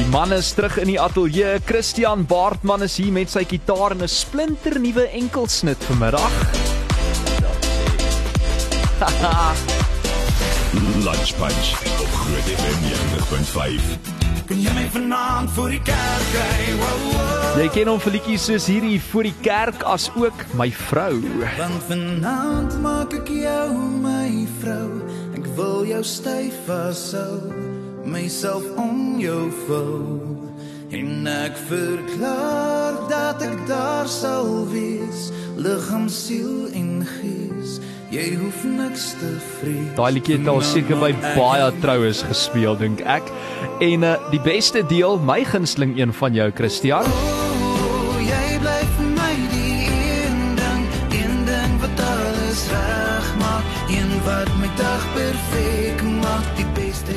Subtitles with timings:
[0.00, 1.58] Die man is terug in die ateljee.
[1.68, 6.32] Christian Baartman is hier met sy gitaar en 'n splinternuwe enkelsnit vanmiddag.
[11.04, 11.68] Lunch Punch
[12.00, 14.00] op Groot FM 90.5.
[14.46, 16.74] Kun jy my vanaand voor die kerk kry?
[16.80, 17.60] Wow, wow.
[17.60, 21.20] Jy ken hom vir liedjies soos hierdie voor die kerk as ook my vrou.
[21.58, 23.68] Want vanaand maak ek jou
[24.00, 24.88] my vrou.
[25.36, 27.52] Ek wil jou styf vashou,
[28.10, 30.20] myself om jou vou.
[30.90, 37.78] En ek verklaar dat ek daar sal wees, liggaam, siel en gees.
[38.10, 39.92] Jy hoef niks te vrees.
[39.94, 43.30] Daai liedjie het al seker by baie troues gespeel dink ek.
[43.86, 47.06] En uh, die beste deel, my gunsteling een van jou Christian.
[47.06, 47.39] Oh,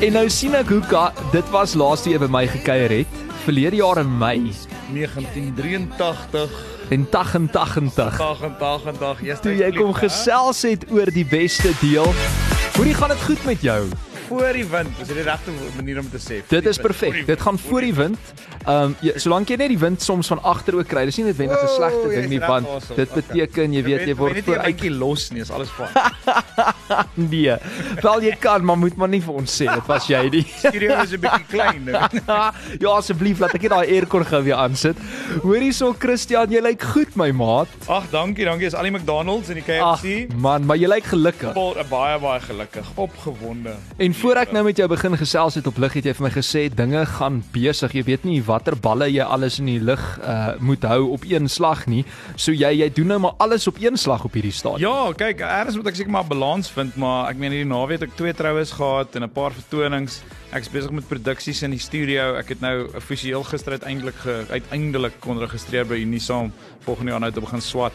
[0.04, 3.12] En nou sien ek hoe ka, dit was laaste jy by my gekuier het,
[3.46, 4.50] verlede jaar in Mei
[4.92, 6.58] 1983
[6.92, 8.20] en 88.
[8.20, 12.12] 88 eers Toe jy kom gesels het oor die beste deel.
[12.76, 13.80] Hoe gaan dit goed met jou?
[14.28, 16.78] Voor die wind is dit die regte manier om te sê voor Dit die is
[16.78, 17.08] perfek.
[17.08, 18.18] voor die Dit gaan voor die wind.
[18.66, 21.62] Ehm um, solank jy net die wind soms van agter ook kry, dis nie noodwendig
[21.62, 22.94] 'n slegte ding nie want daarso.
[22.94, 25.88] dit beteken jy weet jy word vooruit bietjie los nie, is alles fyn.
[27.14, 27.56] nee.
[28.00, 30.44] Wel jy kan, maar moet maar nie vir ons sê dit was jy nie.
[30.64, 31.84] Studio is 'n bietjie klein
[32.84, 34.96] ja asseblief laat ek net daai aircon gou weer aansit.
[35.42, 37.68] Hoor hierso Christian, jy lyk goed my maat.
[37.88, 38.66] Ag, dankie, dankie.
[38.66, 40.32] Is al die McDonald's en die Ag KFC.
[40.36, 41.52] man, maar jy lyk gelukkig.
[41.52, 43.74] Vol baie baie gelukkig, opgewonde.
[43.98, 46.30] En voor ek nou met jou begin gesels het op lig het jy vir my
[46.34, 47.94] gesê dinge gaan besig.
[47.96, 51.48] Jy weet nie watter balle jy alles in die lug uh moet hou op een
[51.50, 52.02] slag nie.
[52.36, 54.84] So jy jy doen nou maar alles op een slag op hierdie stadium.
[54.84, 58.08] Ja, kyk, eers moet ek seker maar balans vind, maar ek meen hierdie naweek het
[58.10, 60.22] ek twee troues gehad en 'n paar vertonings.
[60.52, 62.34] Ek is besig met produksies in die studio.
[62.36, 66.44] Ek het nou offisieel gister uiteindelik ge, uiteindelik kon registreer by Unisa
[66.84, 67.92] volgende jaar nou te begin swat.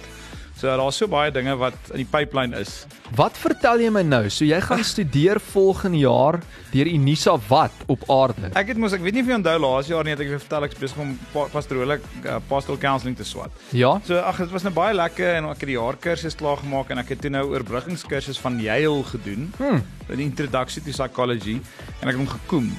[0.60, 2.82] So daar's so baie dinge wat in die pipeline is.
[3.16, 4.26] Wat vertel jy my nou?
[4.30, 6.42] So jy gaan studeer volgende jaar
[6.74, 8.52] deur Unisa wat op aarde?
[8.60, 10.42] Ek het mos ek weet nie of jy onthou laas jaar nie het ek vir
[10.44, 13.56] vertel ek is besig om pa- pastorale uh, pastoral counselling te swat.
[13.72, 13.96] Ja.
[14.06, 17.00] So ag dit was nou baie lekker en ek het die jaarkursus klaar gemaak en
[17.06, 19.48] ek het toe nou oorbruggingskursus van Yale gedoen.
[19.58, 19.82] Hmm.
[20.12, 21.56] Die introduction to psychology
[22.02, 22.70] en ek het hom gekoem.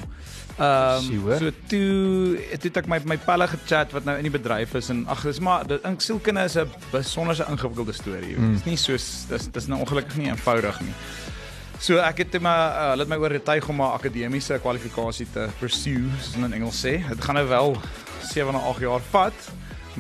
[0.61, 1.39] Ehm hoor.
[1.39, 4.91] so toe toe het ek my my pelle gechat wat nou in die bedryf is
[4.93, 8.37] en ag dis maar dit in sielkunde is 'n besonderse ingewikkelde storie.
[8.37, 8.51] Mm.
[8.51, 10.93] Dit is nie soos dis dis nou ongelukkig nie eenvoudig nie.
[11.81, 16.11] So ek het toe maar uh, laat my oortuig om 'n akademiese kwalifikasie te pursue,
[16.21, 17.01] soos hulle in Engels sê.
[17.09, 17.77] Dit gaan nou wel
[18.33, 19.35] 7 na 8 jaar vat.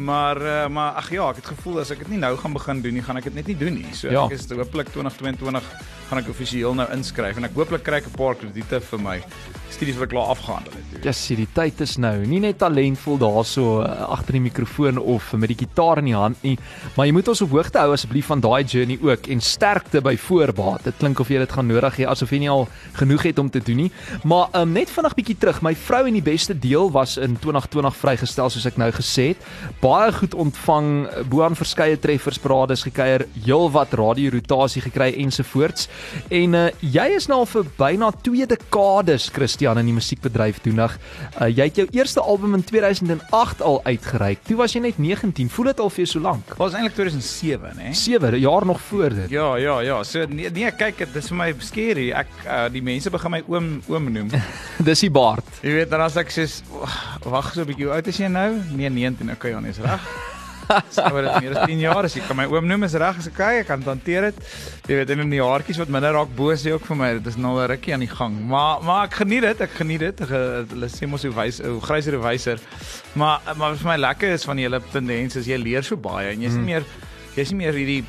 [0.00, 2.82] Maar uh, maar ag ja, ek het gevoel as ek dit nie nou gaan begin
[2.82, 3.94] doen nie, gaan ek dit net nie doen nie.
[3.94, 4.24] So Ja.
[4.26, 5.62] ek is hopelik 2022
[6.10, 9.22] gaan ek offisieel nou inskryf en ek hooplik kry ek 'n paar krediete vir my
[9.70, 11.04] studies wat ek klaar afgehandel het.
[11.04, 12.26] Ja, sien die tyd is nou.
[12.26, 16.42] Nie net talentvol daarso uh, agter die mikrofoon of met die gitaar in die hand
[16.42, 16.58] nie,
[16.96, 20.16] maar jy moet ons op hoogte hou asseblief van daai journey ook en sterkte by
[20.16, 20.84] voorbaat.
[20.84, 22.68] Dit klink of jy dit gaan nodig hê asof jy nie al
[22.98, 23.92] genoeg het om te doen nie.
[24.24, 25.62] Maar um, net vinnig bietjie terug.
[25.62, 29.36] My vrou en die beste deel was in 2020 vrygestel soos ek nou gesê het.
[29.80, 30.88] Baie goed ontvang,
[31.28, 35.88] bo aan verskeie treffers parades gekuier, heelwat radio-rotasie gekry ensovoorts.
[36.30, 40.94] En uh, jy is nou al vir byna 2 dekades Christian in die musiekbedryf toenig.
[41.40, 44.44] Uh, jy het jou eerste album in 2008 al uitgereik.
[44.46, 45.50] Toe was jy net 19.
[45.50, 46.46] Voel dit al vir jou so lank?
[46.52, 47.92] Dit was eintlik 2007, hè?
[47.98, 49.34] 7 jaar nog voor dit.
[49.34, 50.02] Ja, ja, ja.
[50.06, 52.08] So nee, nee kyk, dit is vir my scary.
[52.14, 54.30] Ek uh, die mense begin my oom oom noem.
[54.90, 55.50] Dis die baard.
[55.66, 56.46] Jy weet dan as ek sê
[57.26, 58.48] wag so 'n bietjie, hoe oud is jy nou?
[58.70, 59.34] Nee, 19.
[59.34, 60.00] Okay, ja, nee, is reg.
[60.70, 62.14] Wat dit meer as 10 jaar is.
[62.14, 64.36] Jy kan my oom noem, is reg, is okay, ek kan hanteer dit.
[64.86, 67.08] Jy weet en in die jaartjies wat minder raak boos jy ook vir my.
[67.18, 68.36] Dit is nou 'n rukkie aan die gang.
[68.48, 70.20] Maar maar ek geniet dit, ek geniet dit.
[70.30, 72.58] Ge- Hulle sê mos hoe wys hoe gryser hoe wyser.
[73.14, 76.30] Maar maar vir my lekker is van die hele tendens is jy leer so baie
[76.30, 76.84] en jy's nie meer
[77.34, 78.04] jy's nie meer hierdie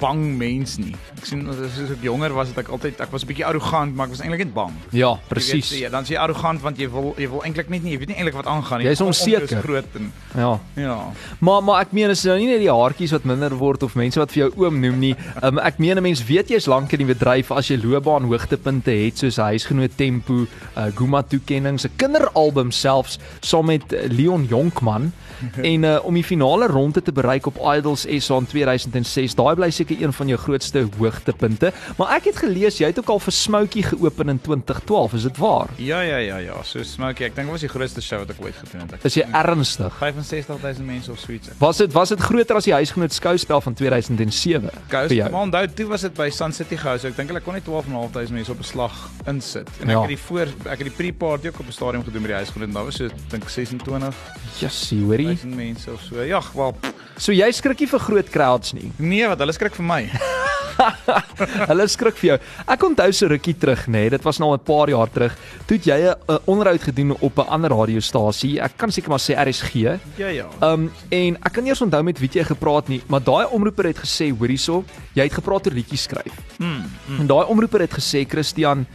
[0.00, 0.94] bang mens nie.
[1.18, 1.56] Ek sien as
[1.90, 4.44] ek jonger was, het ek altyd ek was 'n bietjie arrogant, maar ek was eintlik
[4.44, 4.72] net bang.
[4.92, 5.70] Ja, Jy presies.
[5.78, 8.08] ja, dan is jy arrogant want jy wil jy wil eintlik net nie, jy weet
[8.08, 8.86] nie eintlik wat aangaan nie.
[8.86, 9.60] Jy is onseker.
[9.62, 10.58] groot en Ja.
[10.76, 11.12] ja.
[11.40, 14.18] Maar maar ek meen is nou nie net die haartjies wat minder word of mense
[14.18, 15.14] wat vir jou oom noem nie.
[15.42, 18.90] Um, ek meen 'n mens weet jy's lank in die bedryf as jy loopbaan hoogtepunte
[18.90, 20.46] het soos huisgenoot Tempo,
[20.76, 25.12] uh, Guma toekenninge, 'n kinderalbum selfs saam met uh, Leon Jonkman
[25.62, 29.34] en uh, om die finale ronde te bereik op Idols SA in 2006.
[29.34, 33.08] Daai bly seker een van jou grootste hoogtepunte, maar ek het gelees jy het ook
[33.08, 35.68] al vir Smokey geopen in 2012, is dit waar?
[35.76, 38.36] Ja ja ja ja, so Smokey, ek dink dit was die grootste show wat ek
[38.44, 38.92] ooit gedoen het.
[38.92, 39.92] Ek Is jy ernstig?
[39.98, 41.48] 65000 mense of so iets.
[41.58, 45.86] Was dit was dit groter as die huisgenoot skouspel van 2007 Ghost, maar onthou toe
[45.86, 48.58] was dit by Sun City gehou, so ek dink hulle kon net 12500 mense op
[48.58, 49.68] 'n slag insit.
[49.80, 50.00] En ek Ja.
[50.00, 52.68] het die voor ek het die pre-party ook op 'n stadion gedoen by die huisgenoot
[52.68, 54.14] en daar was so dink 26000
[54.58, 55.38] Jessie, hoorie.
[55.44, 56.22] mense of so.
[56.22, 56.74] Ja, wel,
[57.20, 58.90] So jy skrik nie vir groot crowds nie.
[58.98, 60.02] nee, wat hulle skrik vir my.
[61.68, 62.36] Hulle skrik vir jou.
[62.72, 65.34] Ek onthou so rukkie terug, nê, nee, dit was nou 'n paar jaar terug,
[65.66, 68.60] toe het jy 'n onderhoud gedoen op 'n ander radiostasie.
[68.60, 70.00] Ek kan seker maar sê RSG.
[70.16, 70.46] Ja ja.
[70.62, 73.84] Um en ek kan nie eens onthou met wie jy gepraat nie, maar daai omroeper
[73.86, 74.84] het gesê, hoor hierso,
[75.14, 76.32] jy het gepraat oor liedjies skryf.
[76.58, 76.84] Mm,
[77.20, 78.86] En daai omroeper het gesê, Christian,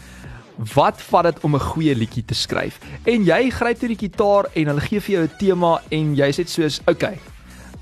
[0.74, 2.80] wat vat dit om 'n goeie liedjie te skryf?
[3.06, 6.32] En jy gryp toe die gitaar en hulle gee vir jou 'n tema en jy
[6.32, 7.20] sê soos, "Oké,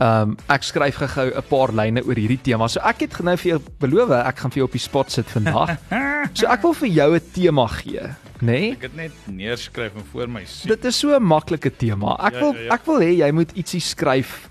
[0.03, 2.67] Ehm um, ek skryf gou 'n paar lyne oor hierdie tema.
[2.67, 5.27] So ek het nou vir jou beloof, ek gaan vir jou op die spot sit
[5.31, 5.77] vandag.
[6.37, 8.01] so ek wil vir jou 'n tema gee,
[8.41, 8.45] nê?
[8.47, 8.71] Nee?
[8.73, 10.67] Ek het net neerskryf en voor my sien.
[10.67, 12.17] Dit is so 'n maklike tema.
[12.19, 12.73] Ek Ja, wil ja, ja.
[12.73, 14.49] ek wil hê jy moet ietsie skryf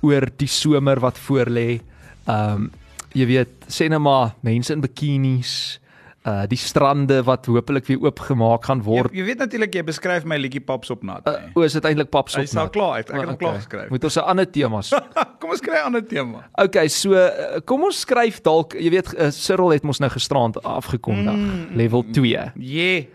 [0.00, 1.80] oor die somer wat voorlê.
[2.26, 2.70] Ehm um,
[3.14, 5.78] jy weet, sê net maar mense in bikinis,
[6.24, 9.12] uh die strande wat hopelik weer oopgemaak gaan Jy, word.
[9.12, 11.26] jy weet natuurlik jy beskryf my liedjie Paps op nat.
[11.28, 11.50] Uh, nee.
[11.54, 12.40] o, is dit eintlik paps op?
[12.40, 13.10] Hy staan klaar uit.
[13.10, 13.90] Ek het hom klaar geskryf.
[13.90, 15.12] Moet ons 'n ander tema soek.
[15.40, 16.46] Kom ons kry 'n ander tema.
[16.56, 20.56] Okay, so uh, kom ons skryf dalk, jy weet uh, Cyril het mos nou gisterand
[20.64, 22.52] afgekondig, mm, level 2.
[22.56, 23.10] Yeah.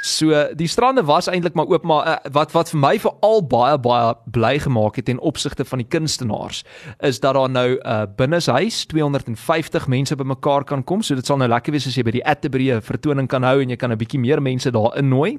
[0.00, 3.76] So die strande was eintlik maar oop maar uh, wat wat vir my veral baie
[3.78, 6.62] baie bly gemaak het ten opsigte van die kunstenaars
[7.04, 11.02] is dat daar nou uh, binneshuis 250 mense bymekaar kan kom.
[11.02, 13.60] So dit sal nou lekker wees as jy by die Atterbury 'n vertoning kan hou
[13.60, 15.38] en jy kan 'n bietjie meer mense daar innooi.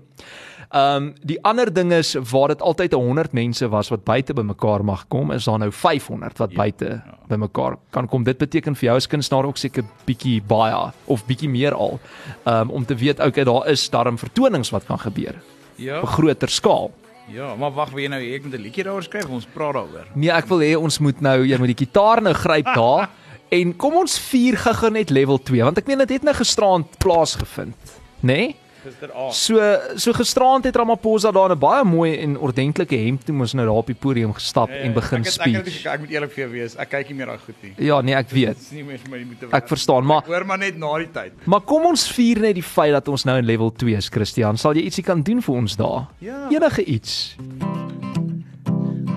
[0.72, 4.84] Ehm um, die ander ding is waar dit altyd 100 mense was wat buite bymekaar
[4.88, 7.18] mag kom, is daar nou 500 wat Ja, buite ja.
[7.28, 8.24] bymekaar kan kom.
[8.24, 12.00] Dit beteken vir jou as kunstenaar ook seker bietjie baie of bietjie meer al.
[12.46, 15.36] Ehm um, om te weet okay, daar is darm vertonings wat kan gebeur
[15.76, 16.00] Ja.
[16.02, 16.92] op groter skaal.
[17.28, 19.30] Ja, maar wag, wil jy nou hê ek moet 'n liedjie daaroor skryf?
[19.30, 20.08] Ons praat daaroor.
[20.16, 23.10] Nee, ek wil hê ons moet nou jy moet die gitaar nou gryp daar
[23.52, 26.86] en kom ons vier gou net level 2 want ek meen dit het nou gisterand
[27.00, 27.76] plaasgevind,
[28.24, 28.34] nê?
[28.34, 28.56] Nee?
[28.84, 29.34] Gister aand.
[29.38, 29.60] So
[29.96, 33.76] so gisterand het Ramaphosa daar 'n baie mooi en ordentlike hemp toe mos nou daar
[33.76, 35.86] op die podium gestap en begin ek het, ek, het, speech.
[35.86, 37.74] ek, ek moet eerlik vir jou wees, ek kyk nie meer daai goed nie.
[37.86, 38.48] Ja, nee, ek weet.
[38.58, 41.12] Dit is nie meer vir my moeite Ek verstaan, maar Hoor maar net na die
[41.12, 41.32] tyd.
[41.46, 44.58] maar kom ons vier net die feit dat ons nou in level 2 is, Christian.
[44.58, 46.08] Sal jy ietsie kan doen vir ons daar?
[46.20, 46.48] Ja.
[46.50, 47.36] Enige iets.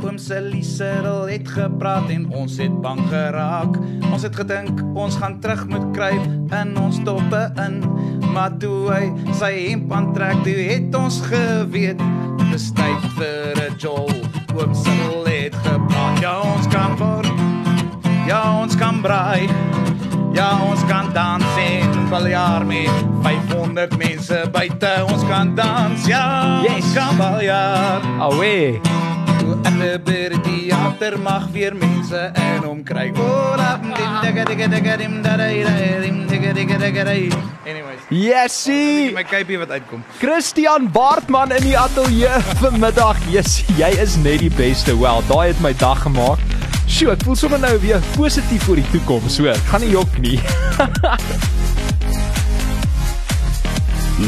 [0.04, 3.78] Oom Cecil het gepraat en ons het bang geraak.
[4.12, 7.80] Ons het gedink ons gaan terug moet kruip in ons toppe in,
[8.34, 12.02] maar toe hy sy hemp aantrek, toe het ons geweet
[12.50, 14.12] dis tyd vir 'n jol.
[14.54, 17.32] Oom Cecil het gepraat, ja ons kan word.
[18.28, 19.48] Ja ons kan braai.
[20.34, 22.90] Ja, ons kan dans en baljaar met
[23.22, 25.04] 500 mense buite.
[25.12, 26.74] Ons kan dans, ja, Yes.
[26.74, 28.02] ons kan baljaar.
[28.18, 29.13] Awe.
[29.82, 33.08] Ek by die teater mag weer mense in hom kry.
[37.64, 39.12] Anyways, Yesie.
[39.14, 40.04] my kuipie wat uitkom.
[40.20, 42.30] Christian Baartman in die ateljee
[42.60, 43.16] vanmiddag.
[43.32, 44.94] Yes, jy is net die beste.
[45.00, 46.38] Wel, daai het my dag gemaak.
[46.86, 49.34] Sjoe, ek voel sommer nou weer positief vir die toekoms.
[49.40, 50.38] So, ek gaan nie jok nie.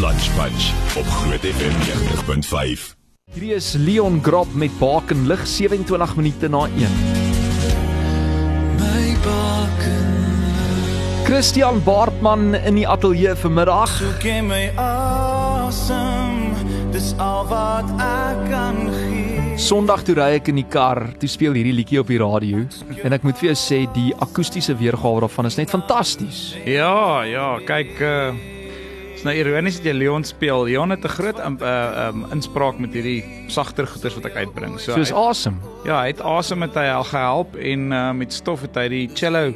[0.03, 2.96] Lunch Punch op Groot FM 90.5.
[3.35, 6.93] Hierdie is Leon Grop met Baken lig 27 minute na 1.
[8.79, 10.07] My baken
[11.27, 13.91] Christian Baartman in die ateljee vanmiddag.
[13.99, 16.55] soek jy my asem
[16.95, 21.59] dis al wat ek kan gee Sondag toe ry ek in die kar, toe speel
[21.59, 22.63] hierdie liedjie op die radio
[23.03, 26.53] en ek moet vir jou sê die akoestiese weergawe daarvan is net fantasties.
[26.63, 28.55] Ja, ja, kyk uh
[29.27, 30.65] nou ironies dat jy Leon speel.
[30.69, 34.79] Leon het 'n groot um, uh, um, inspraak met hierdie sagter goeters wat ek uitbring.
[34.81, 35.57] So Soos awesome.
[35.85, 39.09] ja, hy het asem met hy al gehelp en uh, met stof het hy die
[39.15, 39.55] cello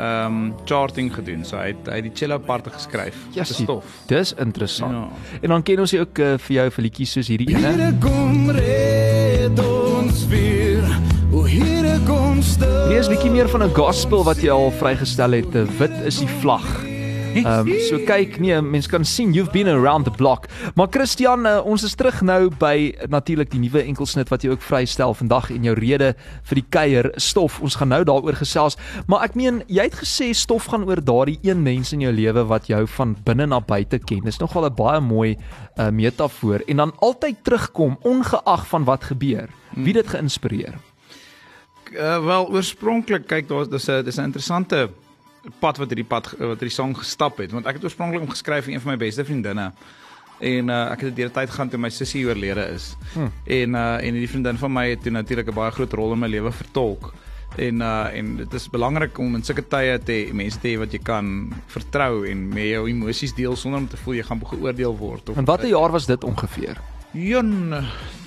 [0.00, 1.44] um charting gedoen.
[1.44, 3.14] So hy het hy het die cello parte geskryf.
[3.32, 3.84] Ja, Dis stof.
[4.06, 4.92] Dis interessant.
[4.92, 5.08] Ja.
[5.42, 7.60] En dan ken ons jy ook uh, vir jou vir liedjies soos hierdie ene.
[7.60, 10.84] Here kom red ons weer
[11.32, 15.32] o here kom stil Hier is bietjie meer van 'n gospel wat jy al vrygestel
[15.32, 15.52] het.
[15.78, 16.91] Wit is die vlag.
[17.32, 20.48] Ehm um, so kyk, nee, mense kan sien you've been around the block.
[20.76, 24.64] Maar Christian, uh, ons is terug nou by natuurlik die nuwe enkelsnit wat jy ook
[24.64, 26.12] vrystel vandag en jou rede
[26.50, 27.60] vir die kuier stof.
[27.64, 28.76] Ons gaan nou daaroor gesels,
[29.08, 32.44] maar ek meen jy het gesê stof gaan oor daardie een mens in jou lewe
[32.52, 34.24] wat jou van binne na buite ken.
[34.28, 35.36] Dis nogal 'n baie mooi
[35.78, 39.48] uh, metafoor en dan altyd terugkom ongeag van wat gebeur.
[39.72, 40.76] Wie dit geïnspireer?
[41.92, 44.90] Uh, wel oorspronklik kyk daar dis 'n dis 'n interessante
[45.60, 48.66] pad wat hierdie pad wat hierdie song gestap het want ek het oorspronklik hom geskryf
[48.66, 49.72] vir een van my beste vriendinne.
[50.42, 52.92] En uh, ek het deur die tyd gaan toe my sussie oorlede is.
[53.14, 53.30] Hmm.
[53.46, 56.18] En uh en die vriendin van my het toe natuurlik 'n baie groot rol in
[56.18, 57.12] my lewe vertolk.
[57.56, 60.78] En uh en dit is belangrik om in sulke tye te hê mense te hê
[60.78, 64.40] wat jy kan vertrou en met jou emosies deel sonder om te voel jy gaan
[64.46, 66.80] geoordeel word of En watter jaar was dit ongeveer?
[67.12, 67.74] Jon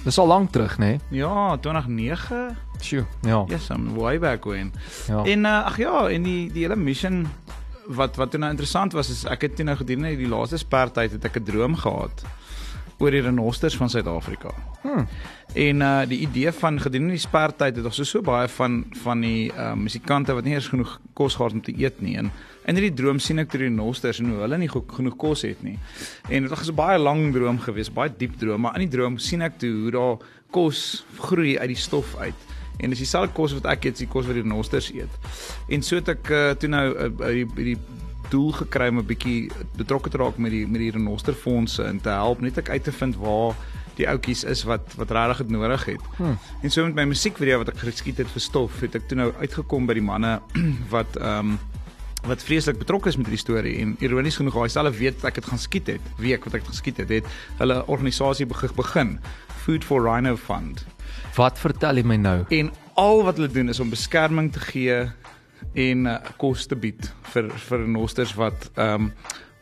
[0.06, 0.86] Dis al lank terug, nê?
[0.86, 1.20] Nee?
[1.22, 3.44] ja 2009 Sjoe, ja.
[3.50, 4.74] yes I'm way back when
[5.08, 5.24] Ja.
[5.24, 7.26] En uh, ag ja, en die die hele mission
[7.86, 11.18] wat wat toe nou interessant was is ek het toe nou gedurende die laaste spertyd
[11.18, 12.26] het ek 'n droom gehad
[13.00, 14.54] oor die renosters van Suid-Afrika.
[14.82, 15.08] Hmm.
[15.54, 19.22] En uh die idee van gedurende die spertyd het ons so so baie van van
[19.22, 22.32] die uh musikante wat nie eers genoeg kos gehad om te eet nie en
[22.66, 25.62] in hierdie droom sien ek die renosters en hoe hulle nie go- genoeg kos het
[25.64, 25.78] nie.
[26.30, 29.18] En dit was 'n baie lang droom geweest, baie diep droom, maar in die droom
[29.18, 30.18] sien ek toe hoe daar
[30.52, 32.34] kos groei uit die stof uit.
[32.80, 35.14] En dis dieselfde kos wat ek eet, is die kos wat die renosters eet.
[35.70, 37.78] En so het ek uh, toe nou uh, die die
[38.30, 42.10] doel gekry om 'n bietjie betrokke te raak met die met die renosterfondse en te
[42.10, 43.56] help net ek uit te vind waar
[43.96, 46.02] die ouetjies is wat wat regtig dit nodig het.
[46.18, 46.38] Hmm.
[46.62, 49.32] En so met my musiekvideo wat ek geskiet het vir stof, het ek toe nou
[49.40, 50.42] uitgekom by die manne
[50.96, 51.60] wat ehm um,
[52.26, 55.46] wat vreeslik betrokke is met hierdie storie en ironies genoeg daai selfe weet ek dit
[55.46, 57.28] gaan skiet het, week wat ek dit geskiet het, het
[57.60, 59.20] hulle organisasie beg- begin,
[59.62, 60.86] Food for Rhino Fund.
[61.36, 62.40] Wat vertel jy my nou?
[62.50, 65.12] En al wat hulle doen is om beskerming te gee
[65.76, 69.12] en uh, kos te bied vir vir renosters wat ehm um,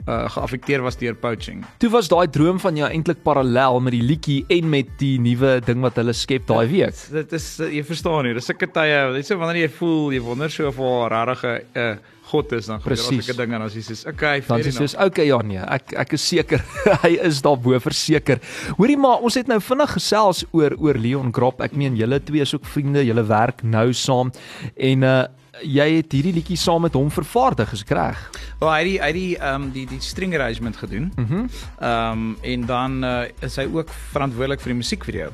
[0.08, 1.64] uh, geaffekteer was deur poaching.
[1.80, 5.60] Toe was daai droom van jou eintlik parallel met die liedjie en met die nuwe
[5.66, 6.98] ding wat hulle skep daai week.
[7.14, 10.24] Dit is uh, jy verstaan nie, dis sulke tye, net so wanneer jy voel jy
[10.26, 10.82] wonder so of
[11.14, 11.94] regtig 'n uh,
[12.34, 15.12] God is dan gebeur sulke dinge en as jy sê okay, Dan sê soos enough.
[15.12, 16.64] okay ja nee, ek ek is seker
[17.04, 18.40] hy is daarbo verseker.
[18.80, 21.62] Hoorie maar ons het nou vinnig gesels oor oor Leon Grop.
[21.62, 24.32] Ek meen julle twee is ook vriende, julle werk nou saam
[24.76, 25.24] en uh
[25.62, 28.20] jy het hierdie liedjie saam met hom vervaardig, is reg?
[28.60, 31.12] Wel hy het die hy het die ehm um, die die string arrangement gedoen.
[31.16, 31.46] Mhm.
[31.80, 35.30] Ehm um, en dan uh, is hy ook verantwoordelik vir die musiekvideo.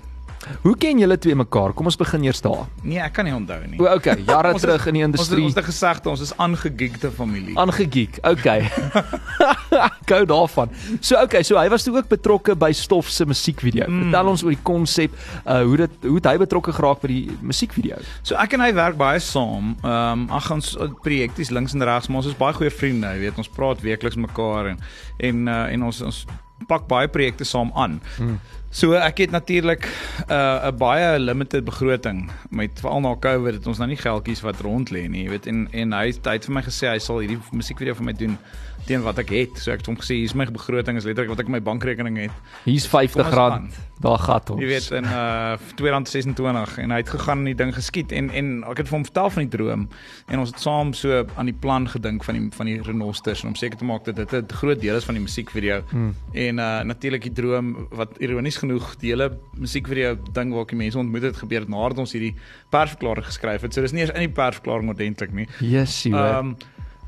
[0.64, 1.74] Hoe ken julle twee mekaar?
[1.76, 2.66] Kom ons begin eers daar.
[2.82, 3.80] Nee, ek kan nie onthou nie.
[3.80, 5.44] O, okay, jare Ons is- terug in die Ons industrie.
[5.44, 7.58] ons het gesegde ons is aangegeekte familie.
[7.60, 8.20] aangegeek.
[8.24, 8.62] Okay.
[10.12, 10.74] Gou daarvan.
[11.00, 13.88] So okay, so hy was toe ook betrokke by Stof se musiekvideo.
[13.88, 14.08] Mm.
[14.08, 17.38] Vertel ons oor die konsep, uh hoe dit hoe het hy betrokke geraak by die
[17.46, 18.02] musiekvideo?
[18.24, 19.76] So ek en hy werk baie saam.
[19.84, 23.26] Ehm um, ag ons projekties links en regs, maar ons is baie goeie vriende, jy
[23.28, 24.86] weet, ons praat weekliks mekaar en
[25.30, 26.24] en uh, en ons ons
[26.68, 28.00] pak baie projekte saam aan.
[28.18, 28.40] Hmm.
[28.70, 33.68] So ek het natuurlik 'n uh, 'n baie limited begroting met veral na Covid het
[33.68, 36.46] ons nou nie geldjies wat rond lê nie, jy weet en en hy het het
[36.46, 38.38] vir my gesê hy sal hierdie musiekvideo vir my doen
[38.86, 39.58] teen wat ek het.
[39.60, 42.32] So ek het hom gesê hier's my begroting is letterlik wat ek my bankrekening het.
[42.66, 43.26] Hier's Kom R50.
[43.26, 43.70] ons aan.
[44.00, 44.62] Daar gat ons.
[44.62, 48.64] Jy weet in uh R226 en hy het gegaan en die ding geskiet en en
[48.72, 49.88] ek het vir hom vertel van die droom
[50.30, 53.52] en ons het saam so aan die plan gedink van die van die renosters en
[53.52, 55.82] om seker te maak dat dit 'n groot deel is van die musiekvideo.
[55.90, 56.16] Hmm.
[56.34, 60.78] En uh natuurlik die droom wat ironies genoeg die hele musiekvideo ding waar ek die
[60.78, 62.36] mense ontmoet het gebeur nadat ons hierdie
[62.70, 63.74] persverklaring geskryf het.
[63.74, 65.48] So dis nie eers in die persverklaring ordentlik nie.
[65.60, 66.14] Jessie.
[66.14, 66.58] Ehm Um, um,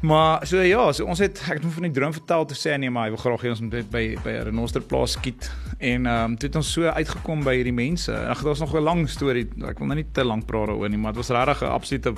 [0.02, 2.78] maar so ja, so ons het ek het hom van die droom vertel te sê
[2.80, 5.52] nee, maar hy wil graag hê ons moet dit by by 'n renoster plaas skiet
[5.80, 8.12] en ehm um, toe het ons so uitgekom by hierdie mense.
[8.14, 9.48] Ag daar's nog 'n lang storie.
[9.68, 12.14] Ek wil nou nie te lank praat daaroor nie, maar dit was regtig 'n absolute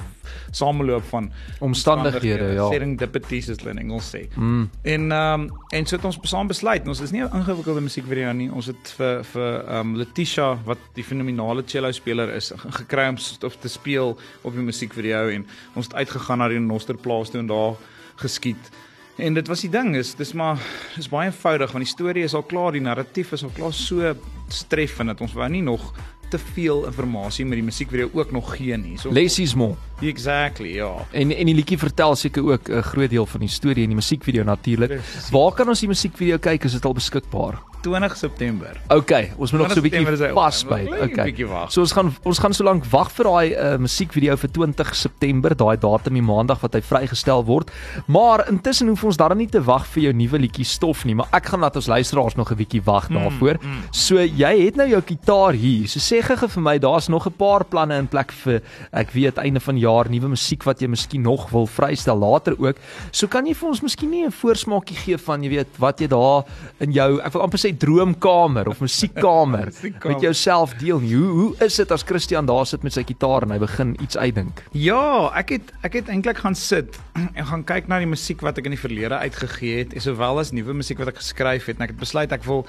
[0.51, 2.67] sameloop van Omstandighede, ja.
[2.71, 4.27] Serendipities is hulle in Engels sê.
[4.35, 6.87] mm, En ehm um, en so het ons saam besluit.
[6.87, 8.49] Ons is nie 'n ingewikkelde musiekvideo nie.
[8.51, 13.07] Ons het vir vir ehm um, Letitia wat die fenominale cello speler is ge- gekry
[13.09, 17.39] om of te speel op die musiekvideo en ons het uitgegaan na die Nosterplaas toe
[17.39, 17.72] en daar
[18.15, 18.72] geskiet.
[19.15, 20.62] En dit was die ding is dis maar
[20.96, 24.15] dis baie eenvoudig want die storie is al klaar, die narratief is al klaar so
[24.50, 25.93] streffend dat ons wou nie nog
[26.34, 28.98] te veel inligting met die musiekvideo ook nog gee nie.
[28.98, 29.77] So Lessies mo.
[30.01, 31.05] exactly, ja.
[31.12, 34.01] En en die liedjie vertel seker ook 'n groot deel van die storie en die
[34.01, 35.00] musiekvideo natuurlik.
[35.32, 36.63] Waar kan ons die musiekvideo kyk?
[36.63, 37.62] Is dit al beskikbaar?
[37.83, 38.79] 20 September.
[38.87, 40.89] Okay, ons moet nog so 'n 20 September is hy bietjie vasbyt.
[41.11, 41.25] Okay.
[41.31, 41.71] bietjie wag.
[41.71, 45.55] So ons gaan ons gaan so lank wag vir daai uh, musiekvideo vir 20 September,
[45.55, 47.71] daai datum die maandag wat hy vrygestel word.
[48.07, 51.27] Maar intussen hoef ons dan nie te wag vir jou nuwe liedjie stof nie, maar
[51.31, 53.57] ek gaan laat ons luisteraars nog 'n bietjie wag Mm, daarvoor.
[53.91, 55.87] So jy het nou jou kitaar hier.
[55.87, 58.61] So sê gou vir my, daar's nog 'n paar planne in plek vir
[58.91, 62.75] ek weet einde van jaar nuwe musiek wat jy miskien nog wil vrystel later ook.
[63.11, 66.07] So kan jy vir ons miskien nie 'n voorsmaakie gee van jy weet wat jy
[66.07, 66.43] daar
[66.79, 69.71] in jou ek wil amper sê droomkamer of musiekkamer
[70.09, 71.15] met jouself deel nie.
[71.15, 74.17] Hoe hoe is dit as Christian daar sit met sy kitaar en hy begin iets
[74.17, 74.63] uitdink?
[74.77, 76.99] Ja, ek het ek het eintlik gaan sit
[77.37, 80.53] en gaan kyk na die musiek wat ek in die verlede uitgegee het, sowel as
[80.55, 82.65] nuwe musiek wat ek geskryf het en ek het besluit ek wil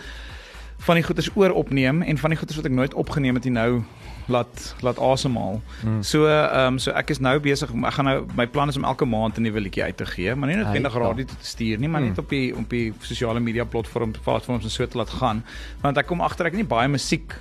[0.78, 3.52] van die goeders oor opneem en van die goeders wat ek nooit opgeneem het, hier
[3.52, 3.82] nou
[4.26, 5.60] laat laat asemhaal.
[5.82, 6.02] Hmm.
[6.02, 8.76] So ehm um, so ek is nou besig om ek gaan nou my plan is
[8.76, 11.06] om elke maand 'n nuwe liedjie uit te gee, maar nie noodwendig Ai, ja.
[11.08, 12.08] radio toe te stuur nie, maar Hmm.
[12.08, 15.44] net op die op die sosiale media platform platforms en so te laat gaan,
[15.80, 17.34] want ek kom agter ek het nie baie musiek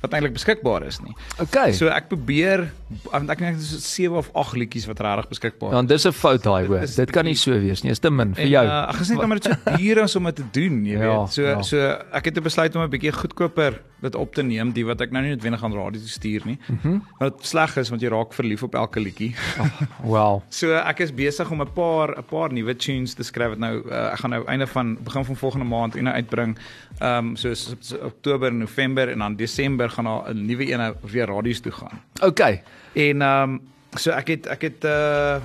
[0.00, 1.14] wat eintlik beskikbaar is nie.
[1.40, 1.72] Okay.
[1.72, 2.66] So ek probeer
[3.10, 5.76] want ek dink dit is 7 of 8 liedjies wat regtig beskikbaar is.
[5.76, 6.86] Dan dis 'n fout daai Dit hoor.
[6.96, 7.90] Dit kan nie so wees nie.
[7.90, 8.64] Is te min vir En, jou.
[8.66, 11.20] Uh, ag, is net omdat dit so duur is om dit te doen, jy Ja,
[11.20, 11.32] weet.
[11.32, 11.62] So ja.
[11.62, 11.76] so
[12.12, 15.22] ek het besluit om 'n bietjie goedkoper dit op te neem, die wat ek nou
[15.24, 16.56] nie noodwendig aan radio toe stuur nie.
[16.66, 16.98] Mhm.
[17.20, 19.34] Wat sleg is want jy raak verlief op elke liedjie.
[20.02, 20.42] Wow.
[20.56, 23.82] So ek is besig om 'n paar 'n paar nuwe tunes te skryf wat nou
[23.84, 26.56] uh, ek gaan nou einde van begin van volgende maand en uitbring.
[26.98, 30.94] Ehm um, so, so, so Oktober, November en dan Desember gaan daar 'n nuwe een
[31.02, 32.00] weer radios toe gaan.
[32.22, 32.62] Okay.
[32.94, 33.60] En ehm um,
[33.94, 35.40] so ek het ek het uh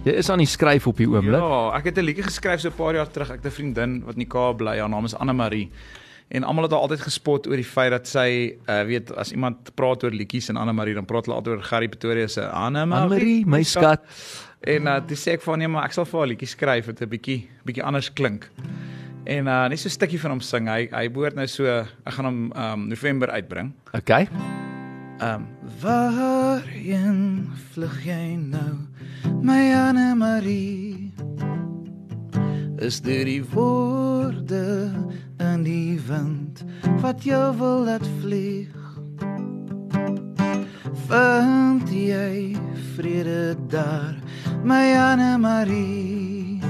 [0.00, 1.36] Jy is aan die skryf op die oomblik.
[1.36, 3.30] Ja, ek het 'n liedjie geskryf so 'n paar jaar terug.
[3.30, 4.78] Ek het 'n vriendin wat in die Kaap bly.
[4.78, 5.70] Haar naam is Anne Marie.
[6.30, 8.28] En almal het haar altyd gespot oor die feit dat sy
[8.70, 11.64] uh weet as iemand praat oor liedjies en Anne Marie dan praat hulle altyd oor
[11.66, 13.42] Gary Pretoria se Anne Marie.
[13.46, 14.06] My skat.
[14.62, 17.02] En uh toe sê ek haar nee, maar ek sal vir haar liedjie skryf wat
[17.02, 18.46] 'n bietjie bietjie anders klink.
[19.26, 20.70] En uh net so 'n stukkie van hom sing.
[20.70, 23.74] Hy hy behoort nou so ek gaan hom um November uitbring.
[23.92, 24.28] Okay.
[25.20, 25.48] Um
[25.82, 28.86] Waarheen vlug jy nou,
[29.42, 31.10] my Anne Marie?
[32.80, 34.88] Is dit die woorde
[35.36, 36.62] in die wind
[37.02, 38.72] wat jou wil laat vlieg?
[41.10, 42.56] Vind jy
[42.94, 44.16] vrede daar,
[44.64, 46.62] my Anne Marie?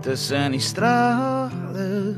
[0.00, 2.16] Tussen die strale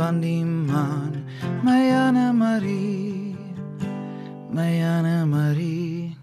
[0.00, 1.26] van die maan,
[1.60, 3.36] my Anne Marie.
[4.48, 6.16] My Anne Marie.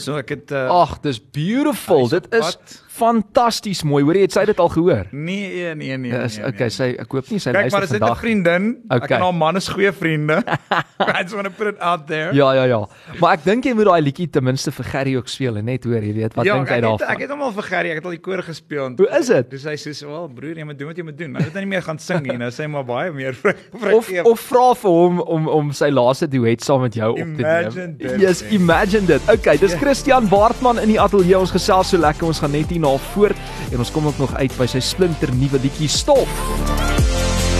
[0.00, 2.06] so ek het uh, Ag, dis beautiful.
[2.08, 2.76] Is Dit is pad.
[3.00, 4.02] Fantasties mooi.
[4.04, 5.06] Hoor jy, het sy dit al gehoor?
[5.12, 6.12] nee nee nee.
[6.12, 6.76] Ja, is nee, okay, nee.
[6.76, 8.20] sy ek hoop nie sy Kyk maar, luister is dit 'n vandag.
[8.20, 8.64] vriendin?
[8.90, 9.16] Ek Okay.
[9.16, 10.36] en haar man is goeie vriende.
[11.18, 12.34] I just want to put it out there.
[12.34, 12.80] Ja, ja, ja.
[13.20, 15.84] Maar ek dink jy moet daai liedjie ten minste vir Gerry ook speel en net
[15.84, 17.08] hoor, jy weet, wat ja, dink ek het, daarvan?
[17.14, 18.86] ek het hom al vir Gerry, ek het al die koor gespeel.
[18.86, 19.50] en- Hoe is dit?
[19.50, 21.64] Dis hy sê, "Wel, broer, jy moet doen wat jy moet doen." Hy het nou
[21.64, 22.36] nie meer gaan sing nie.
[22.36, 25.72] Nou sê hy maar baie meer vir vir Of of vra vir hom om om
[25.72, 27.96] sy laaste duet saam met jou op te Imagine neem.
[27.96, 29.20] dit, Yes, imagine dit.
[29.28, 29.78] Okay, dis Ja.
[29.78, 31.38] Christian Baartman in die ateljee.
[31.38, 32.26] Ons gesels so lekker.
[32.26, 33.36] Ons gaan net hier na voort
[33.70, 36.30] en ons kom ook nog uit by sy splinter nuwe liedjie Stof.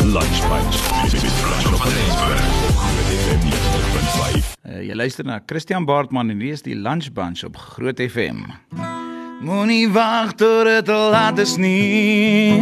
[0.04, 0.78] Lunch Punch.
[1.10, 2.46] Dit is Flash op Johannesburg.
[2.80, 4.54] Groot FM 90.5.
[4.64, 8.48] Uh, jy luister na Christian Baartman en hier is die Lunch Bunch op Groot FM.
[9.40, 12.60] Moenie wag tot dit te laat is nie.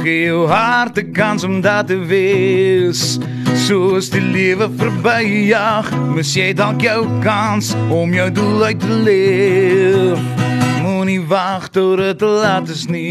[0.00, 3.18] Gee jou hart 'n kans om dat te wees.
[3.54, 10.45] Soos die lewe verbyjag, mis jy dalk jou kans om jou doel uit te leef.
[10.86, 13.10] Moenie wag tot dit laat is nie.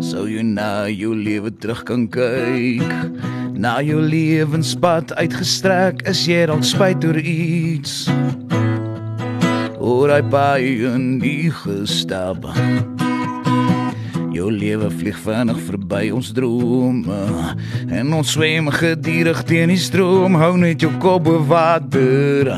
[0.00, 2.80] Sou jy na jou lewe terug kan kyk?
[3.52, 8.08] Na jou lewenspad uitgestrek Is jy dalk spyt oor iets?
[9.76, 12.48] Oor hy baie nie gestap
[14.32, 17.24] Jou lewe vlieg vinnig verby ons drome.
[17.92, 20.40] En ons swem gedierig teen die stroom.
[20.40, 22.56] Hou net jou kop bo water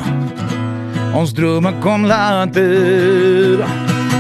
[1.15, 3.63] Ons drome kom later.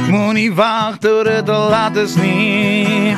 [0.06, 3.16] Moenie wag tot dit te laat is nie.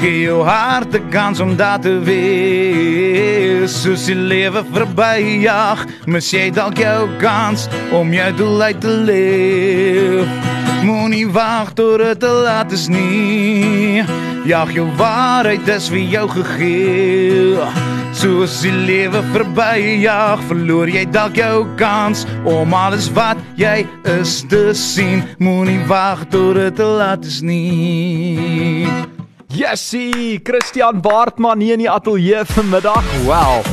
[0.00, 3.82] Gee jou hart 'n kans om dat te wees.
[3.82, 8.88] Soos die lewe verby jag Mis jy dalk jou kans om jou doel uit te
[8.88, 10.26] leef.
[10.82, 14.02] Moenie wag tot dit te laat is nie.
[14.44, 21.38] Jag jou waarheid is vir jou gegee Soos die lewe verby jag Verloor jy dalk
[21.38, 23.84] jou kans Om alles wat jy
[24.18, 28.86] is te sien Moenie wag tot dit te laat is nie
[29.50, 33.02] Yesie, Christian Baartman hier in die ateljee vanmiddag.
[33.26, 33.66] Wow.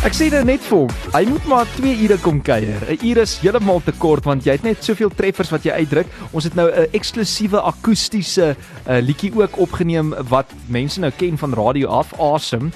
[0.00, 0.92] Ek sê dit net vir hom.
[1.12, 2.80] Hy moet maar 2 ure kom kuier.
[2.88, 6.08] 'n Uur is heeltemal te kort want jy het net soveel treffers wat jy uitdruk.
[6.32, 11.52] Ons het nou 'n eksklusiewe akoestiese uh, liedjie ook opgeneem wat mense nou ken van
[11.52, 12.70] radio af, Awesome,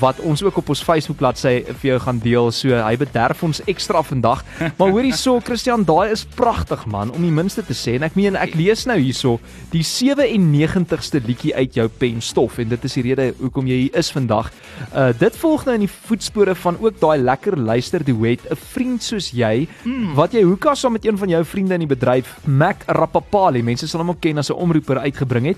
[0.00, 2.50] wat ons ook op ons Facebook bladsy vir jou gaan deel.
[2.50, 4.42] So hy bederf ons ekstra vandag.
[4.78, 7.96] Maar hoorie so, Christian, daai is pragtig man, om die minste te sê.
[8.00, 9.38] En ek meen ek lees nou hierso
[9.70, 13.98] die 97ste liedjie uit jou pen stof en dit is die rede hoekom jy hier
[13.98, 14.50] is vandag.
[14.96, 19.02] Uh dit volg nou in die voetspore van ook daai lekker luister duet 'n vriend
[19.02, 20.14] soos jy mm.
[20.14, 23.88] wat jy hoeka saam met een van jou vriende in die bedryf Mac Rapapali mense
[23.88, 25.56] sal hom ook ken as 'n omroeper uitgebring het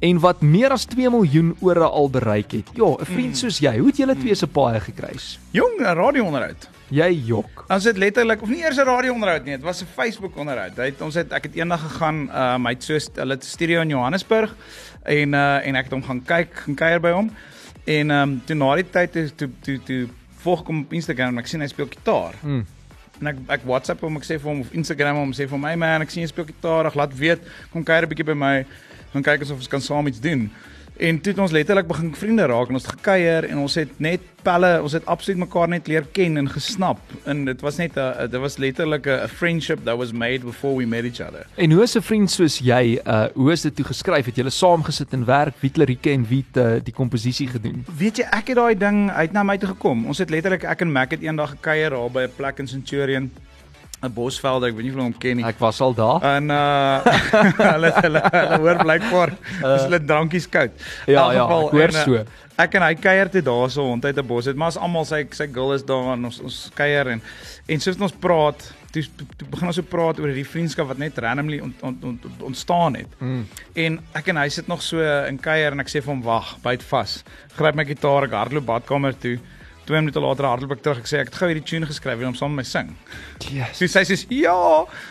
[0.00, 2.70] en wat meer as 2 miljoen ore al bereik het.
[2.74, 3.40] Ja, 'n vriend mm.
[3.42, 5.38] soos jy, hoe het julle twee se paai gekruis?
[5.50, 6.68] Jong, 'n radio-onderhoud.
[6.94, 7.64] Jy jok.
[7.68, 10.76] Ons het letterlik of nie eers 'n radio-onderhoud nie, dit was 'n Facebook-onderhoud.
[10.76, 13.80] Hy het ons het ek het eendag gegaan, um, hy het so hulle het studio
[13.80, 14.54] in Johannesburg.
[15.02, 17.30] En uh en ek het hom gaan kyk, gaan kuier by hom.
[17.84, 20.08] En ehm um, toe na die tyd toe toe toe, toe
[20.44, 22.36] volg ek hom op Instagram en ek sien hy speel gitaar.
[22.42, 22.64] Mm.
[23.20, 25.74] En ek ek WhatsApp hom, ek sê vir hom of Instagram hom sê vir my
[25.80, 28.54] man, ek sien jy speel gitaar, ag laat weet, kom kuier 'n bietjie by my.
[29.14, 30.50] Dan kyk ons of ons kan saam iets doen.
[30.96, 33.90] En toe het ons letterlik begin vriende raak en ons het gekuier en ons het
[33.98, 37.00] net pelle, ons het absoluut mekaar net leer ken en gesnap.
[37.26, 40.86] En dit was net 'n dit was letterlik 'n friendship that was made before we
[40.86, 41.46] met each other.
[41.54, 44.24] En hoe is 'n vriend soos jy, uh hoe is dit toe geskryf?
[44.24, 45.54] Het julle saam gesit en werk?
[45.60, 47.84] Wie lirieke en wie het uh, die komposisie gedoen?
[47.98, 50.06] Weet jy, ek het daai ding uit na my toe gekom.
[50.06, 53.30] Ons het letterlik ek en Mac het eendag gekuier daar by 'n plek in Centurion,
[54.04, 55.44] 'n Bosveld, ek weet nie of jy hom ken nie.
[55.44, 56.22] Ek was al daar.
[56.36, 57.00] En uh
[57.74, 60.70] hulle hulle hulle hoor blykbaar dis hulle drankies koud.
[61.06, 62.24] Ja, ja, geval, ek hoor en, uh, so.
[62.64, 64.44] Ek en hy kuier toe daarso rond uit 'n bos.
[64.44, 67.22] Dit maar as almal sy sy girl is daar en ons ons kuier en
[67.66, 68.60] en soos ons praat,
[68.92, 69.02] toe,
[69.36, 72.42] toe begin ons so praat oor hierdie vriendskap wat net randomly ont, ont, ont, ont,
[72.52, 73.18] ontstaan het.
[73.18, 73.42] Mm.
[73.74, 76.56] En ek en hy sit nog so in kuier en ek sê vir hom wag,
[76.62, 77.24] byt vas.
[77.56, 79.38] Gryp my gitaar, ek hardloop badkamer toe.
[79.84, 81.02] Twee minute later hardloop ek terug.
[81.02, 82.94] Ek sê ek het gou hierdie tune geskryf en hom saam met my sing.
[83.52, 83.76] Yes.
[83.78, 84.56] So sy sê ja,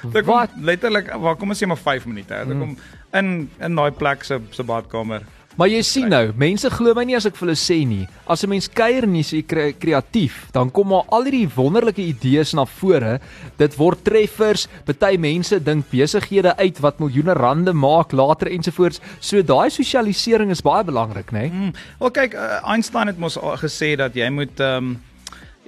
[0.03, 2.41] dit kom letterlik, waar kom ons sê maar 5 minute.
[2.49, 2.75] Dit kom
[3.13, 5.27] in in daai plek se se badkamer.
[5.57, 8.07] Maar jy sien nou, mense glo my nie as ek vir hulle sê nie.
[8.27, 12.53] As 'n mens kuier en jy's kre kreatief, dan kom maar al hierdie wonderlike idees
[12.53, 13.19] na vore.
[13.57, 14.67] Dit word treffers.
[14.85, 18.99] Party mense dink besighede uit wat miljoene rande maak later ensovoorts.
[19.19, 21.43] So daai sosialisering is baie belangrik, né?
[21.43, 21.49] Nee?
[21.49, 21.73] Mm.
[21.99, 25.01] Wel kyk, uh, Einstein het mos gesê dat jy moet ehm um,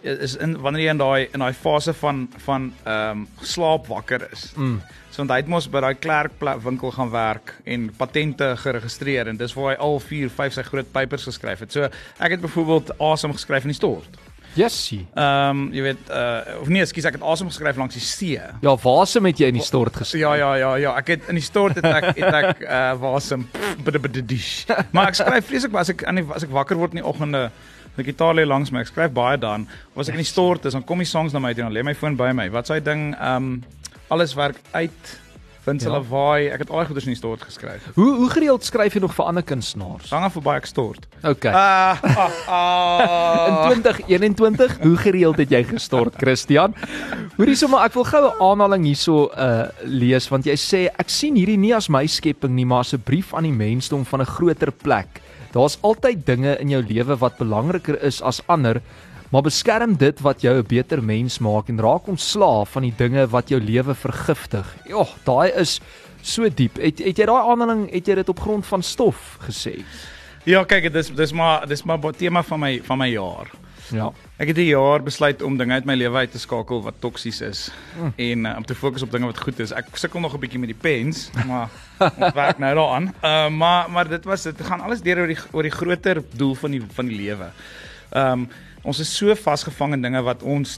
[0.05, 4.27] is in wanneer jy in daai in daai fase van van ehm um, slaap wakker
[4.31, 4.51] is.
[4.55, 4.81] Mm.
[5.15, 9.37] So want hy het mos by daai klerk winkel gaan werk en patente geregistreer en
[9.39, 11.71] dis waar hy al 4, 5 sy groot papers geskryf het.
[11.71, 14.17] So ek het byvoorbeeld asem geskryf in die stort.
[14.59, 15.05] Jessie.
[15.15, 18.41] Ehm um, jy weet uh of nee, ekskuus, ek het asem geskryf langs die see.
[18.65, 20.19] Ja, wasem het jy in die stort geskryf.
[20.19, 23.47] Ja ja ja ja, ek het in die stort het ek het ek uh wasem.
[24.95, 27.47] Maar ek skryf vreeslik as ek aan die as ek wakker word in die oggende
[27.95, 29.63] die gitaar lê langs my, ek skryf baie dan.
[29.93, 31.71] Of as ek in die stort is, dan kom die songs na my toe en
[31.71, 32.49] dan lê my foon by my.
[32.51, 35.19] Wat s'hy ding ehm um, alles werk uit.
[35.65, 36.01] Vind Ja.
[36.01, 36.49] waai.
[36.53, 37.81] Ek het al die goeders in die stort geskryf.
[37.95, 40.07] Hoe hoe gereeld skryf jy nog vir ander kunstenaars?
[40.07, 41.07] Sange verby ek stort.
[41.23, 41.51] Okay.
[41.51, 43.71] Ah ah, ah.
[43.73, 46.75] In 2021, hoe gereeld het jy gestort, Christian?
[47.37, 51.35] Hoorie sommer, ek wil gou 'n aanhaling hierso uh lees want jy sê ek sien
[51.35, 54.25] hierdie nie as my skepping nie, maar as 'n brief aan die mensdom van 'n
[54.25, 55.21] groter plek.
[55.51, 58.81] Daar's altyd dinge in jou lewe wat belangriker is as ander,
[59.31, 63.27] maar beskerm dit wat jou 'n beter mens maak en raak ontslaaf van die dinge
[63.27, 64.75] wat jou lewe vergiftig.
[64.87, 65.79] Ja, daai is
[66.21, 66.77] so diep.
[66.77, 69.83] Het het jy daai aanhaling, het jy dit op grond van stof gesê?
[70.43, 73.49] Ja, kyk, dis dis maar dis maar 'n tema van my van my jaar.
[73.91, 74.11] Ja.
[74.37, 77.41] Ek het 'n jaar besluit om dinge uit my lewe uit te skakel wat toksies
[77.41, 78.13] is Mm.
[78.15, 79.71] en uh, om te fokus op dinge wat goed is.
[79.71, 81.69] Ek sukkel nog 'n bietjie met die pens, maar
[82.19, 83.13] ons werk nou daaraan.
[83.23, 86.55] Uh maar maar dit was dit gaan alles deur oor die oor die groter doel
[86.55, 87.49] van die van die lewe.
[88.13, 88.49] Um
[88.85, 90.77] ons is so vasgevang in dinge wat ons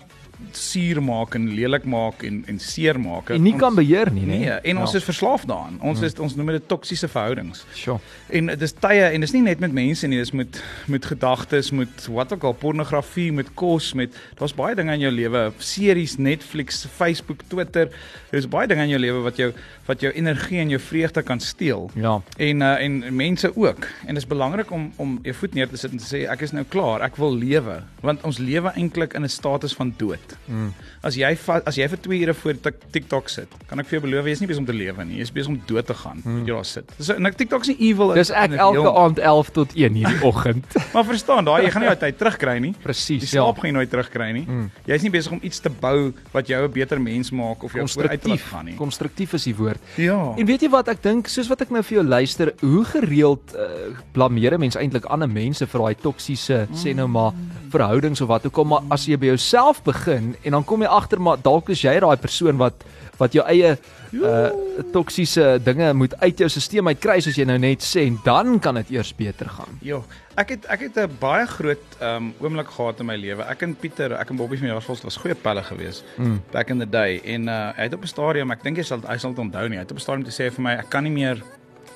[0.52, 3.30] suur maak en lelik maak en en seer maak.
[3.30, 4.40] En nie Ons- kan beheer nie, nee.
[4.40, 5.78] Nee, en ons is verslaaf daaraan.
[5.82, 7.66] Ons is ons noem dit toksiese verhoudings.
[7.74, 8.00] Sure.
[8.30, 12.08] En dis tye en dis nie net met mense nie, dis met met gedagtes, met
[12.08, 16.86] wat ook al, pornografie, met kos, met daar's baie dinge in jou lewe, series, Netflix,
[16.98, 17.90] Facebook, Twitter.
[18.32, 19.52] Daar's baie dinge in jou lewe wat jou
[19.88, 21.90] wat jou energie en jou vreugde kan steel.
[21.96, 22.22] Ja.
[22.38, 23.88] En uh, en mense ook.
[24.06, 26.42] En dit is belangrik om om jou voet neer te sit en te sê ek
[26.42, 30.27] is nou klaar, ek wil lewe, want ons lewe eintlik in 'n status van dood.
[30.48, 30.72] Mm.
[31.04, 34.10] As jy as jy vir 2 ure voor Tik- TikTok sit, kan ek vir jou
[34.10, 35.94] beloof jy is nie besig om te lewe nie, jy is besig om dood te
[35.94, 36.22] gaan.
[36.26, 36.46] Mm.
[36.48, 36.92] Jy daar sit.
[37.00, 38.14] So en ek TikTok is nie evil.
[38.14, 40.66] Dis ek elke heel- aand 11 tot 1 hierdie oggend.
[40.94, 42.74] Maar verstaan, daai jy gaan nie daai tyd terugkry nie.
[42.84, 43.42] Presies, ja.
[43.44, 44.46] slaap gaan jy nooit terugkry nie.
[44.48, 44.70] Mm.
[44.88, 47.88] Jy's nie besig om iets te bou wat jou 'n beter mens maak of jou
[47.88, 48.76] vooruit laat gaan nie.
[48.76, 49.80] Konstruktief is die woord.
[49.98, 50.34] Ja.
[50.38, 53.56] En weet jy wat ek dink, soos wat ek nou vir jou luister, hoe gereeld
[53.56, 57.34] uh, blameer mense eintlik ander mense vir daai toksiese sê nou maar
[57.72, 60.88] verhoudings of wat ook al, maar as jy by jouself begin en dan kom jy
[60.90, 62.74] agter maar dalk is jy daai persoon wat
[63.18, 63.78] wat jou eie
[64.14, 64.50] uh
[64.94, 68.76] toksiese dinge moet uit jou stelsel uitkry soos jy nou net sê en dan kan
[68.80, 69.80] dit eers beter gaan.
[69.82, 70.00] Ja,
[70.40, 73.44] ek het ek het 'n baie groot um oomblik gehad in my lewe.
[73.44, 76.42] Ek en Pieter, ek en Bobbie van Jaarsveld was goeie pelle geweest Mm.
[76.52, 79.00] back in the day en uh hy het op 'n stadium, ek dink jy sal
[79.08, 79.78] hy sal dit onthou nie.
[79.78, 81.42] Hy het op 'n stadium gesê vir my ek kan nie meer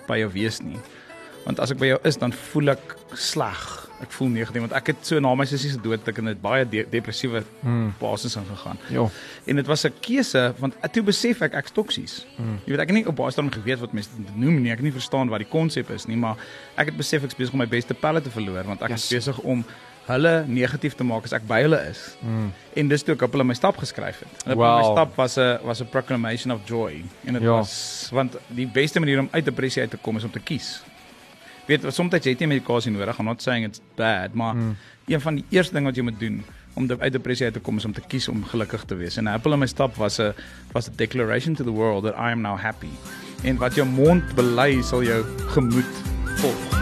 [0.07, 0.79] by jou wees nie.
[1.45, 3.80] Want as ek by jou is, dan voel ek sleg.
[4.01, 6.37] Ek voel negatief want ek het so na my sussie se dood ek in 'n
[6.41, 7.93] baie de depressiewe Mm.
[7.99, 8.77] basis ingegaan.
[8.89, 9.07] Ja.
[9.45, 12.25] En dit was 'n keuse want toe besef ek ek's toksies.
[12.37, 12.59] Mm.
[12.65, 14.71] Jy weet ek het nie op baie stadium geweet wat mense noem nie.
[14.71, 16.35] Ek het nie verstaan wat die konsep is nie, maar
[16.77, 19.11] ek het besef ek's besig om my beste pelle te verloor want ek Yes.
[19.11, 19.63] is besig om
[20.07, 22.15] hulle negatief te maak as ek by hulle is.
[22.21, 22.51] Mm.
[22.75, 24.43] En dis toe ek op hulle my stap geskryf het.
[24.45, 24.77] En op Wow.
[24.77, 27.49] my stap was 'n was 'n proclamation of joy en dit Ja.
[27.49, 30.81] was want die beste manier om uit depressie uit te kom is om te kies.
[31.67, 33.19] Weet soms het jy medikasie nodig.
[33.19, 34.75] I'm not saying it's bad, maar mm.
[35.07, 36.43] een van die eerste ding wat jy moet doen
[36.73, 39.17] om de, uit depressie uit te kom is om te kies om gelukkig te wees.
[39.17, 40.33] En 'n appel in my stap was 'n
[40.71, 42.93] was 'n declaration to the world that I am now happy.
[43.43, 45.93] En wat jou mond bely sal jou gemoed
[46.35, 46.79] volg.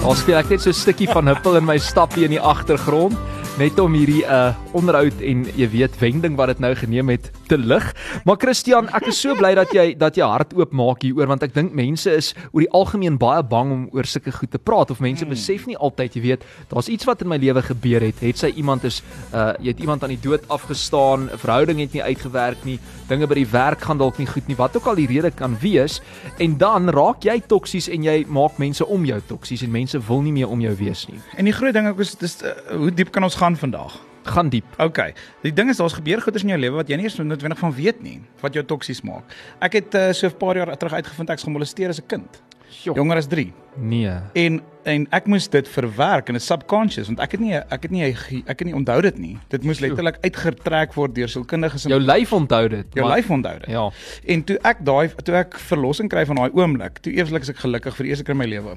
[0.00, 3.16] Daar speel ek net so 'n stukkie van huppel in my stappie in die agtergrond
[3.58, 7.58] net om hierdie uh onderhoud en jy weet wending wat dit nou geneem het te
[7.58, 7.86] lig.
[8.24, 11.44] Maar Christian, ek is so bly dat jy dat jy hart oop maak hieroor want
[11.46, 14.92] ek dink mense is oor die algemeen baie bang om oor sulke goed te praat
[14.94, 15.34] of mense hmm.
[15.34, 18.22] besef nie altyd jy weet daar's iets wat in my lewe gebeur het.
[18.22, 19.00] Het sy iemand is
[19.34, 23.26] uh jy het iemand aan die dood afgestaan, 'n verhouding het nie uitgewerk nie, dinge
[23.26, 26.00] by die werk gaan dalk nie goed nie, wat ook al die rede kan wees
[26.38, 30.22] en dan raak jy toksies en jy maak mense om jou toksies en mense wil
[30.22, 31.18] nie meer om jou wees nie.
[31.36, 34.09] En die groot ding ek is dis uh, hoe diep kan ons gaan vandag?
[34.22, 34.66] Gaan diep.
[34.78, 35.12] OK.
[35.42, 37.72] Die ding is daar's gebeur goeders in jou lewe wat jy nie eens noodwendig van
[37.72, 39.24] weet nie, wat jou toksies maak.
[39.60, 42.42] Ek het uh, so 'n paar jaar terug uitgevind ek's gemolesteer as 'n kind.
[42.82, 42.94] Jo.
[42.94, 43.52] Jonger as 3.
[43.76, 44.12] Nee.
[44.32, 47.90] En en ek moes dit verwerk in 'n subconscious want ek het nie ek het
[47.90, 49.38] nie ek het nie onthou dit nie.
[49.48, 51.82] Dit moes letterlik uitgetrek word deur sielkundiges.
[51.82, 52.86] Jou lyf onthou dit.
[52.94, 53.68] Jou lyf onthou dit.
[53.68, 53.90] Ja.
[54.24, 57.56] En toe ek daai toe ek verlossing kry van daai oomblik, toe eerslik is ek
[57.56, 58.76] gelukkig vir die eerste keer in my lewe.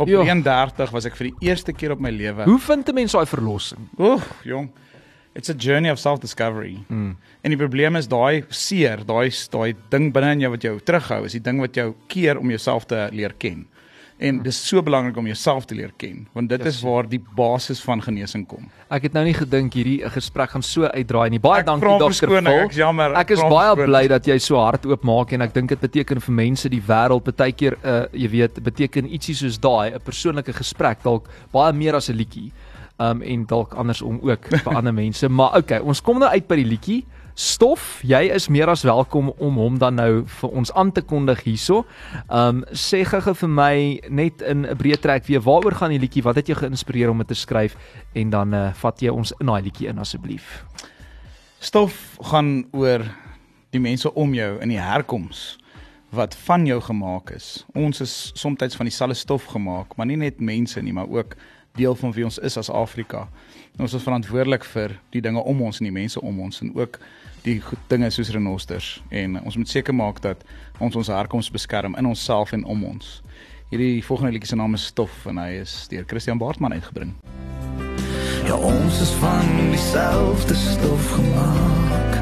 [0.00, 0.22] Op jo.
[0.24, 2.46] 31 was ek vir die eerste keer op my lewe.
[2.48, 3.88] Hoe vind 'n mens daai verlossing?
[3.98, 4.70] Oeg, jong.
[5.34, 6.78] It's a journey of self-discovery.
[6.88, 7.16] Mm.
[7.40, 11.24] En die probleem is daai seer, daai daai ding binne in jou wat jou terughou,
[11.24, 13.66] is die ding wat jou keer om jouself te leer ken.
[14.20, 16.74] En dis so belangrik om jouself te leer ken, want dit yes.
[16.76, 18.66] is waar die basis van genesing kom.
[18.92, 21.40] Ek het nou nie gedink hierdie gesprek gaan so uitdraai nie.
[21.40, 22.50] Baie ek dankie dokter Vol.
[22.52, 23.16] Ek jammer.
[23.16, 26.36] Ek is baie bly dat jy so hard oopmaak en ek dink dit beteken vir
[26.36, 31.00] mense die wêreld baie keer uh jy weet, beteken ietsie soos daai, 'n persoonlike gesprek
[31.06, 32.50] dalk baie meer as 'n liedjie.
[33.00, 36.60] Um en dalk andersom ook vir ander mense, maar okay, ons kom nou uit by
[36.60, 37.00] die liedjie.
[37.40, 41.38] Stof, jy is meer as welkom om hom dan nou vir ons aan te kondig
[41.46, 41.86] hierso.
[42.28, 43.76] Um sê gou vir my
[44.12, 46.22] net in 'n breë trek weer waaroor gaan die liedjie?
[46.22, 47.76] Wat het jou geïnspireer om dit te skryf?
[48.12, 50.66] En dan uh, vat jy ons in daai liedjie in asseblief.
[51.60, 53.08] Stof gaan oor
[53.70, 55.56] die mense om jou in die herkoms
[56.12, 57.64] wat van jou gemaak is.
[57.72, 61.36] Ons is soms van dieselfde stof gemaak, maar nie net mense nie, maar ook
[61.72, 63.28] deel van wie ons is as Afrika.
[63.78, 66.98] Ons is verantwoordelik vir die dinge om ons en die mense om ons en ook
[67.42, 70.44] die dinge soos renosters en ons moet seker maak dat
[70.78, 73.20] ons ons herkoms beskerm in onsself en om ons.
[73.70, 77.14] Hierdie volgende liedjie se naam is Stof en hy is deur Christian Baartman uitgebring.
[78.48, 82.19] Ja ons is van dieselfde stof gemaak.